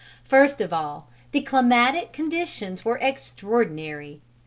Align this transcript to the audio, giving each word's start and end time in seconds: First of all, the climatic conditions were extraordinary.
First 0.23 0.61
of 0.61 0.73
all, 0.73 1.09
the 1.31 1.41
climatic 1.41 2.11
conditions 2.11 2.83
were 2.83 2.97
extraordinary. 2.97 4.19